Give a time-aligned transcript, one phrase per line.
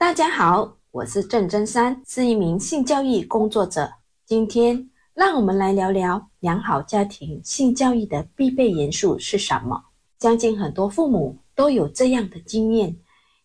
[0.00, 3.94] 大家好，我是郑真山，是一名性教育工作者。
[4.24, 9.86] 今天让我们来聊聊良好家庭性教育的必备元素是什么。
[10.20, 12.96] 相信很多父母都有这样的经验，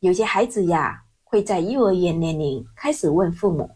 [0.00, 3.70] 有些孩子呀会在幼儿园年龄开始问父母：“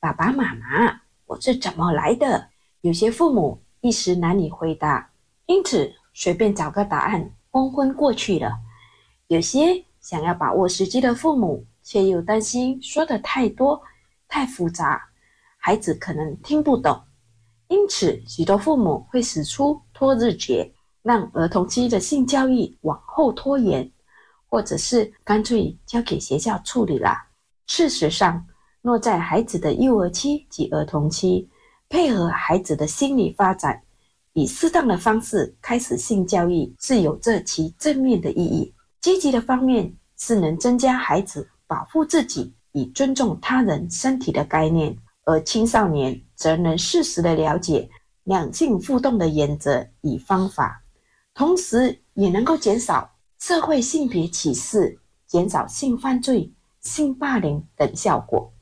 [0.00, 2.48] 爸爸妈妈，我是怎么来的？”
[2.80, 5.10] 有些父母一时难以回答，
[5.44, 8.52] 因此随便找个答案昏昏过去了。
[9.26, 13.80] 有些想要把握时机的父母，却又担心说的太多、
[14.26, 15.00] 太复杂，
[15.56, 17.00] 孩子可能听不懂。
[17.68, 20.68] 因此，许多父母会使出拖日诀，
[21.02, 23.88] 让儿童期的性教育往后拖延，
[24.48, 27.16] 或者是干脆交给学校处理了。
[27.68, 28.44] 事实上，
[28.82, 31.48] 落在孩子的幼儿期及儿童期，
[31.88, 33.80] 配合孩子的心理发展，
[34.32, 38.74] 以适当的方式开始性教育，是有着其正面的意义。
[39.00, 47.88] 积极的方面是能增加孩子保护自己以尊重他人身体的概念，而青少年则能适时的了解
[48.24, 50.82] 两性互动的原则与方法，
[51.34, 58.52] 同时也能够减少社会性别歧视、减少性犯罪、性霸凌等效果。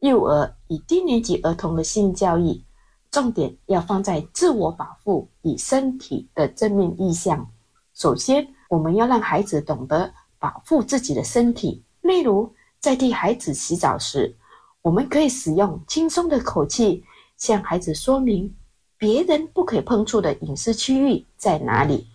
[0.00, 2.64] 幼儿与低年级儿童的性教育，
[3.10, 7.50] 重点要放在自我保护与身体的正面意向。
[7.94, 8.48] 首先。
[8.68, 14.34] 我们要让孩子懂得保护自己的身体，例如在替孩子洗澡时，
[14.82, 17.04] 我们可以使用轻松的口气
[17.36, 18.54] 向孩子说明
[18.96, 22.06] 别人不可以碰触的隐私区域在哪里。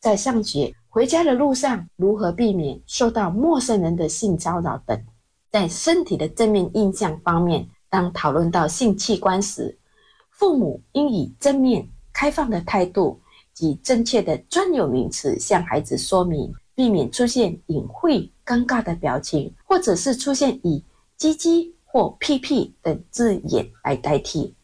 [0.00, 5.02] 在上学、回家的路上，如何避免受到陌生人的性骚扰等。
[5.50, 9.78] 在身体的正面印象方面，当讨论到性器官时，
[10.30, 13.18] 父母应以正面、开放的态度。
[13.54, 20.82] 及正确的专有名词向孩子说明，避免出现隐晦、尴尬的表情，或者是出现以
[21.16, 24.54] “鸡鸡”或“屁屁”等字眼来代替，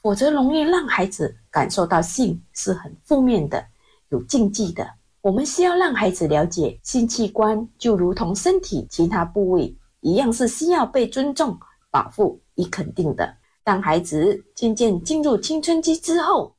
[0.00, 3.64] 否则容易让孩子感受到性是很负面的、
[4.08, 4.88] 有禁忌的。
[5.20, 11.56] 我们需要让孩子了解，性器官就如同身体其他部位一样，是需要被尊重、
[11.92, 13.32] 保护与肯定的。
[13.62, 16.52] 当孩子渐渐进入青春期之后，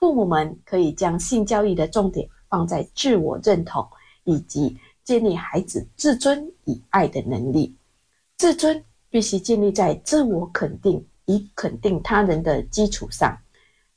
[0.00, 3.86] 父母们可以将性教育的重点放在自我认同
[4.26, 7.74] 以及建立孩子自尊与爱的能力。
[8.36, 13.34] 自尊必须建立在自我肯定与肯定他人的基础上。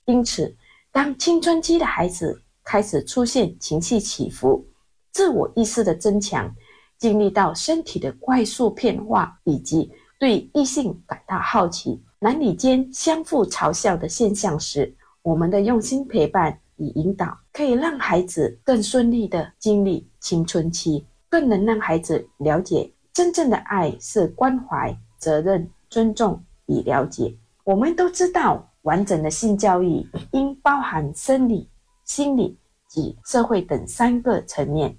[0.06, 0.56] 因此，
[0.92, 4.66] 当青春期的孩子开始出现情绪起伏、
[5.12, 6.56] 自我意识的增强、
[6.98, 27.36] 经历到身体的快速变化，以及对异性感到好奇、男女间相互嘲笑的现象时，我们的用心陪伴与引导，可以让孩子更顺利的经历青春期，更能让孩子了解真正的爱是关怀、责任、尊重与了解。
[27.66, 31.70] 我们都知道，完整的性教育应包含生理、
[32.06, 34.98] 心理及社会等三个层面。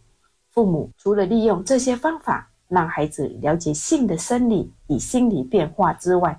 [0.50, 6.38] 父母除了利用这些方法让孩子了解性的生理与心理变化之外，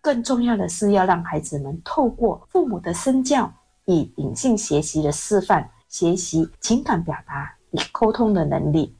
[0.00, 3.52] 更重要的是，要让孩子们透过父母的身教
[3.90, 8.94] 与隐性学习的示范，学习情感表达与沟通的能力。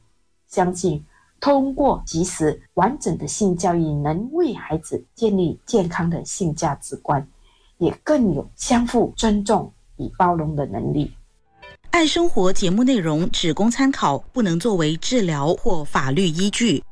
[0.49, 1.01] 相信
[1.39, 7.25] 通过及时完整的性教育，能为孩子建立健康的性价值观，
[7.77, 11.13] 也更有相互尊重与包容的能力。
[11.91, 16.83] 爱生活节目内容只供参考，不能作为治疗或法律依据。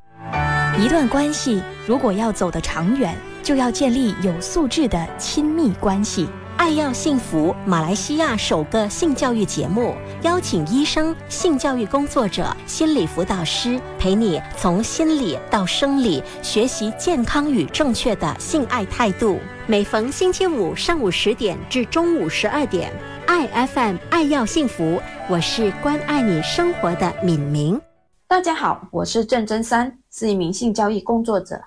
[0.77, 6.29] 一段关系如果要走得长远，就要建立有素质的亲密关系。
[6.59, 19.39] 爱要幸福，马来西亚首个性教育节目，邀请医生、性教育工作者、心理辅导师陪你从心理到生理学习健康与正确的性爱态度。
[19.67, 22.91] 每逢星期五上午十点至中午十二点，
[23.25, 27.79] 爱 FM 爱要幸福，我是关爱你生活的敏明。
[28.27, 31.61] 大家好，我是郑真山，是一名性教育工作者。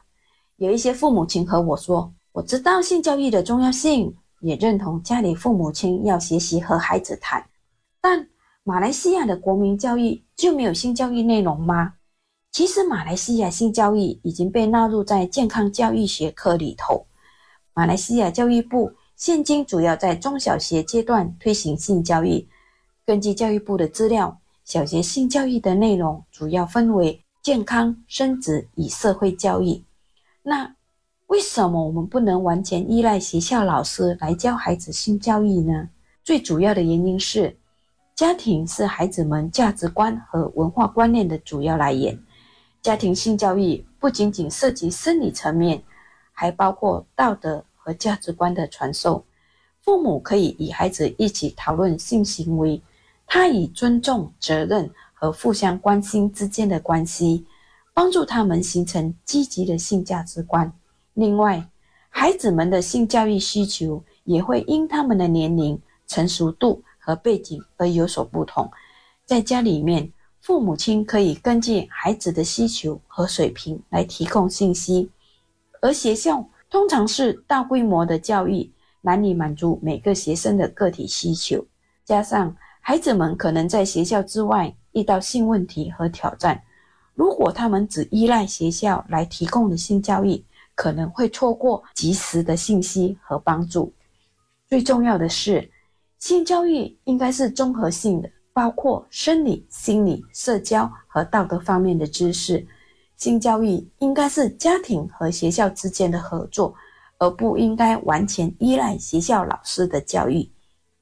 [0.58, 7.42] 有一些父母亲和我说：“我知道性教育的重要性，也认同家里父母亲要学习和孩子谈。
[8.00, 8.28] 但
[8.64, 11.94] 马来西亚的国民教育就没有性教育内容吗？”
[12.52, 17.06] 其实，马来西亚性教育已经被纳入在健康教育学科里头。
[17.72, 22.46] 马来西亚教育部现今主要在中小学阶段推行性教育。
[23.06, 29.82] 根据教育部的资料，小学性教育的内容主要分为健康、生殖与社会教育。
[30.42, 30.76] 那
[31.32, 35.88] 为什么我们不能完全依赖学校老师来教孩子性教育呢？
[36.22, 37.56] 最主要的原因是，
[38.14, 42.22] 家庭是孩子们价值观和文化观念的主要来源。
[42.82, 45.82] 家庭性教育不仅仅涉及生理层面，
[46.34, 49.24] 还包括道德和价值观的传授。
[49.80, 52.82] 父母可以与孩子一起讨论性行为，
[53.26, 57.46] 他以尊重、责任和互相关心之间的关系，
[57.94, 60.70] 帮助他们形成积极的性价值观。
[61.14, 61.68] 另外，
[62.10, 68.70] 孩子们的性教育需求也会因他们的年龄、成熟度和背景而有所不同。
[69.24, 75.10] 在家里面，父母亲可以根据孩子的需求和水平来提供信息，
[75.80, 78.70] 而学校通常是大规模的教育。
[79.04, 81.66] 难以满足每个学生的个体需求，
[82.04, 86.62] 加上孩子们可能在学校之外遇到性问题和挑战，
[87.16, 90.44] 如果他们只依赖学校来提供的性教育，
[90.74, 93.92] 可能会错过及时的信息和帮助。
[94.68, 95.70] 最重要的是，
[96.18, 102.66] 性教育应该是综合性的，包括生理、心理、社交和道德方面的知识。
[103.16, 106.74] 性教育应该是家庭和学校之间的合作。
[107.18, 110.50] 而不应该完全依赖学校老师的教育。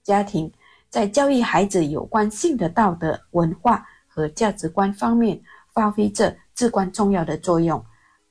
[0.02, 0.52] 家庭
[0.90, 5.40] 在教育孩子有关性的道德、文化和价值观方面
[5.72, 7.82] 发挥着至关重要的作用，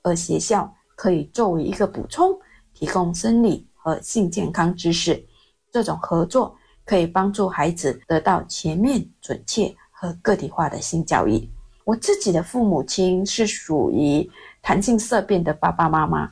[0.04, 2.38] 而学校可以作为一个补充，
[2.74, 5.26] 提供生理和性健康知识。
[5.72, 6.54] 这种合作
[6.84, 11.50] 可以帮助孩子得到全面、准确和个体化的性教育。
[11.86, 14.30] 我自己的父母亲是属于
[14.62, 16.30] 弹性色变的爸爸妈妈。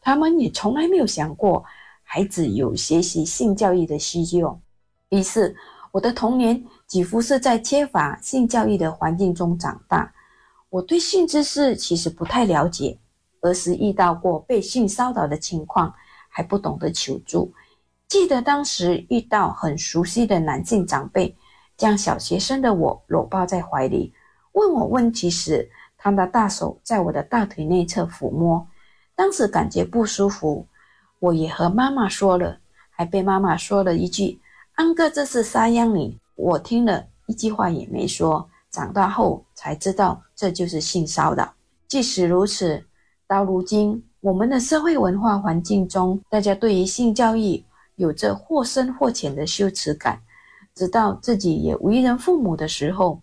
[0.00, 1.64] 他们也从来没有想过
[2.02, 4.60] 孩子有学习性教育的需求，
[5.10, 5.54] 于是
[5.92, 10.12] 我的童年几乎是在缺乏性教育的环境中长大。
[10.70, 12.98] 我对性知识其实不太了解，
[13.40, 15.94] 儿时遇到过被性骚扰的情况，
[16.28, 17.52] 还不懂得求助。
[18.08, 21.36] 记得当时遇到很熟悉的男性长辈，
[21.76, 24.14] 将小学生的我搂抱在怀里，
[24.52, 28.66] 问我问题时，他的大手在我的大腿内侧抚摸。
[29.14, 30.66] 当时感觉不舒服，
[31.18, 32.58] 我也和妈妈说了，
[32.90, 34.40] 还被妈妈说了一句
[34.76, 38.48] ：“安哥，这是撒样你。”我听了一句话也没说。
[38.70, 41.52] 长大后才知道这就是性骚扰。
[41.88, 42.86] 即使如此，
[43.28, 47.62] 到如今我们的社会文化环境中，大家对于性教育
[47.96, 50.18] 有着或深或浅的羞耻感。
[50.74, 53.20] 直到自己也为人父母的时候。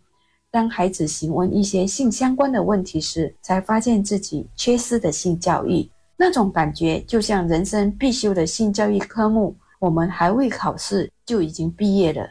[0.52, 12.26] 当孩子询问一些性相关的问题时，才发现自己缺失的性教育，那种感觉就像人生必修的性教育科目，我们还未考试就已经毕业了，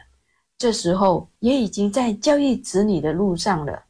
[0.57, 3.83] 这时候也已经在教育子女的路上了，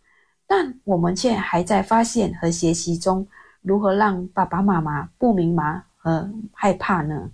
[0.45, 3.25] 但我们却还在发现和学习中，
[3.65, 7.29] 如何让爸爸妈妈不迷茫和害怕呢？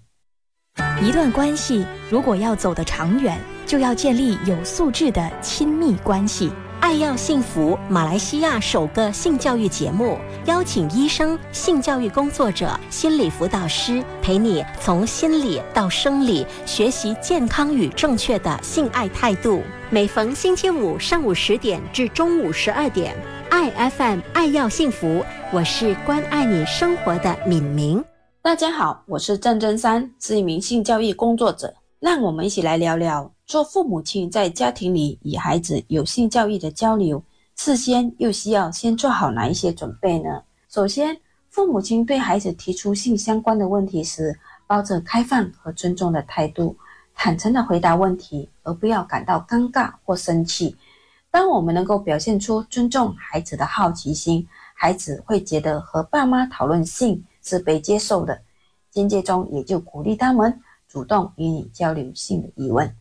[1.01, 6.49] 一段关系如果要走得长远，就要建立有素质的亲密关系。
[6.79, 19.61] 爱要幸福，马来西亚首个性教育节目，邀请医生、性教育工作者、心理辅导师，陪你从心理到生理学习健康与正确的性爱态度。
[19.89, 23.15] 每逢星期五上午十点至中午十二点，
[23.51, 25.21] 爱 FM 爱要幸福，
[25.51, 28.01] 我是关爱你生活的敏明。
[28.41, 31.73] 大家好，我是郑真山，是一名性教育工作者。
[31.99, 33.29] 让我们一起来聊聊。
[33.45, 37.21] 做父母亲在家庭里与孩子有性教育的交流，
[37.57, 40.41] 事先又需要先做好哪一些准备呢？
[40.69, 41.19] 首先，
[41.49, 44.33] 父母亲对孩子提出性相关的问题时，
[44.65, 46.77] 抱着开放和尊重的态度，
[47.13, 50.73] 坦诚的回答问题，而不要感到尴尬或生气。
[51.31, 54.45] 当我们能够表现出尊重孩子的好奇心，
[54.75, 58.41] 孩子会觉得和爸妈讨论性是被接受的，
[58.91, 62.93] 间接中也就鼓励他们主动与你交流性的疑问。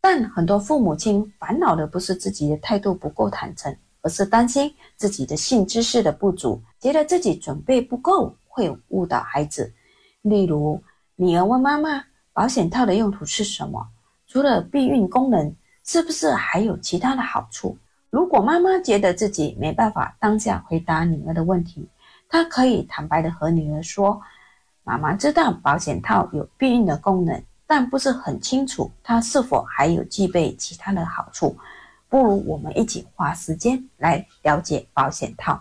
[0.00, 9.74] 但很多父母亲烦恼的不是自己的态度不够坦诚，而是担心自己的性知识的不足，觉得自己准备不够会误导孩子。
[10.22, 10.82] 例如，
[11.16, 12.02] 女儿问妈妈
[12.32, 13.86] ：“保险套的用途是什么？
[14.26, 15.54] 除了避孕功能，
[15.86, 17.78] 是不是还有其他的好处？”
[18.10, 21.88] 如果妈妈觉得自己没办法当下回答女儿的问题，
[22.28, 24.20] 她可以坦白的和女儿说
[24.84, 31.58] ：“妈妈知道保险套有避孕的功能。”但不是很清楚它是否还有具备其他的好处，
[32.08, 35.60] 不如我们一起花时间来了解保险套。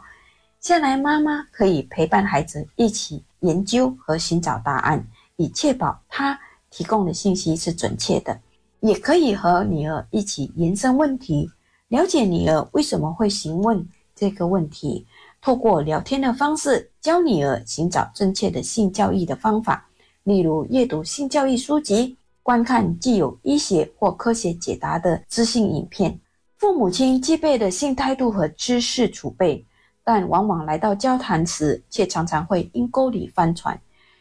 [0.60, 5.04] 下来，妈妈可以陪伴孩子一起研究和寻找答案，
[5.36, 6.40] 以确保他
[6.70, 8.40] 提供的信息是准确的。
[8.86, 11.50] 也可以和女儿一起延伸问题，
[11.88, 15.08] 了解女儿为什么会询问这个问题，
[15.42, 19.90] 透过聊天的方式教女儿寻找正确的性教育的方法。
[20.22, 26.20] 例如阅读性教育书籍，观看既有医学或科学解答的资讯影片。
[26.58, 29.66] 父母亲具备的性态度和知识储备，
[30.04, 33.80] 但往往来到交谈时，却常常会阴沟里翻船。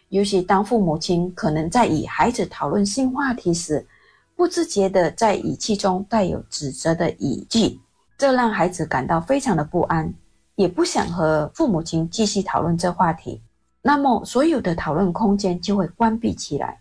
[0.09, 3.87] 尤其当父母亲可能在与孩子讨论性话题时，
[4.37, 7.81] 不自觉的在语气中带有指责的语句，
[8.19, 10.13] 这让孩子感到非常的不安，
[10.57, 13.41] 也不想和父母亲继续讨论这话题。
[13.81, 16.81] 那么，所有的讨论空间就会关闭起来。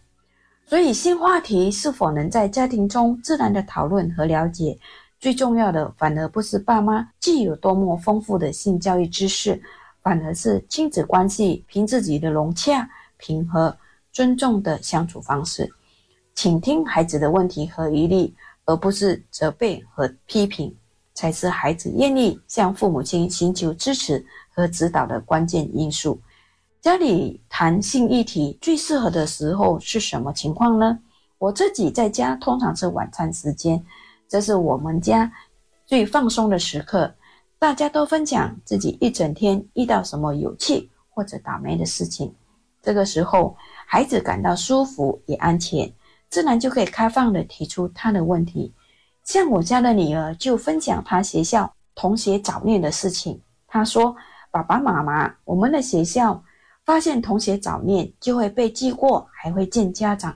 [0.66, 4.78] 所以，性话题是否能在家庭中自然的讨论和了解？
[5.20, 9.62] 最重要的，反而不是爸妈既有多么丰富的性教育知识，
[10.02, 13.78] 反而是亲子关系凭自己的融洽、平和、
[14.12, 15.72] 尊重的相处方式，
[16.36, 18.34] 倾听孩子的问题和疑虑，
[18.66, 20.76] 而不是责备和批评，
[21.14, 26.20] 才是孩子愿意向父母亲寻求支持和指导的关键因素。
[26.82, 31.00] 家里谈性议题最适合的时候是什么情况呢？
[31.38, 33.82] 我自己在家通常是晚餐时间。
[34.28, 35.32] 这是我们家
[35.86, 37.14] 最放松的时刻，
[37.60, 42.34] 大家都分享自己一整天遇到什么有趣或者倒霉的事情。
[42.82, 45.90] 这个时候，孩子感到舒服也安全，
[46.34, 48.74] 自然就可以开放的提出他的问题。
[49.24, 53.40] 像我家的女儿就分享她学校同学早恋的事情。
[53.68, 54.16] 她说
[54.50, 56.44] ：“爸爸妈妈，我们的学校
[56.86, 60.36] 发现同学早恋就会被记过，还会见家长。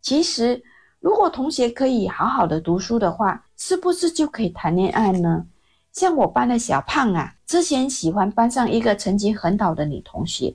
[0.00, 0.64] 其实。”
[0.98, 5.46] 如果同学可以好好的读书的话，是不是就可以谈恋爱呢？
[5.92, 10.52] 像我班的小胖啊，之前喜欢班上一个成绩很好的女同学，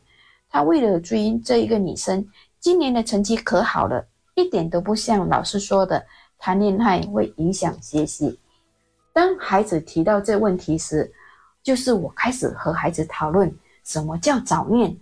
[0.50, 2.28] 他为了追这一个女生，
[2.60, 4.06] 今年的成绩可好了，
[4.42, 6.04] 一点都不像老师说的
[6.40, 8.40] 谈恋爱会影响学习。
[9.14, 11.14] 当孩子提到这问题时，
[11.62, 14.98] 就是我开始和孩子讨论什么叫早恋。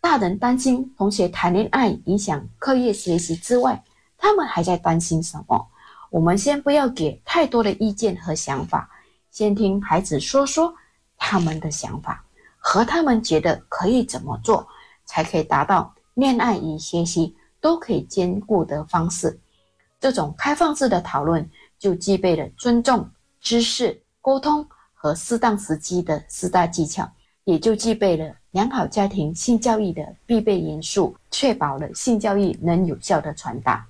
[0.00, 3.82] 大人担心同学谈恋爱影响课业学习之外，
[4.18, 5.66] 他们还在担心什么？
[6.10, 8.90] 我们先不要给太多的意见和想法，
[9.30, 10.74] 先听孩子说说
[11.16, 12.22] 他们的想法
[12.58, 14.68] 和他们觉得可以怎么做，
[15.06, 17.34] 才可以达到恋爱与学习
[17.64, 19.40] 都可以兼顾的方式。
[19.98, 23.08] 这种开放式的讨论就具备了尊重、
[23.40, 27.10] 知识、沟通和适当时机的四大技巧，
[27.44, 33.86] 也就具备了良好家庭性教育的必备元素，确保了性教育能有效的传达。